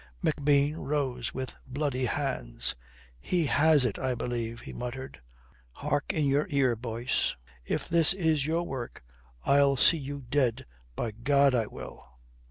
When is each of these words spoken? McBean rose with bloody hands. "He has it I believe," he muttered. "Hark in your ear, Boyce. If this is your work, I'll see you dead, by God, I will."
McBean 0.23 0.77
rose 0.77 1.31
with 1.31 1.55
bloody 1.67 2.05
hands. 2.05 2.75
"He 3.19 3.45
has 3.45 3.85
it 3.85 3.99
I 3.99 4.15
believe," 4.15 4.61
he 4.61 4.73
muttered. 4.73 5.21
"Hark 5.73 6.11
in 6.11 6.25
your 6.25 6.47
ear, 6.49 6.75
Boyce. 6.75 7.35
If 7.65 7.87
this 7.87 8.11
is 8.11 8.47
your 8.47 8.63
work, 8.63 9.03
I'll 9.43 9.75
see 9.77 9.99
you 9.99 10.21
dead, 10.21 10.65
by 10.95 11.11
God, 11.11 11.53
I 11.53 11.67
will." 11.67 12.03